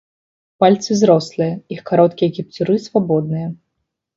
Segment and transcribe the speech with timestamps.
[0.63, 3.47] Пальцы зрослыя, іх кароткія кіпцюры свабодныя.